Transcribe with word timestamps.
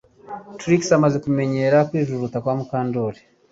Trix 0.59 0.81
amaze 0.97 1.17
kumenyera 1.25 1.77
kwijujuta 1.89 2.37
kwa 2.43 2.53
Mukandoli 2.59 3.19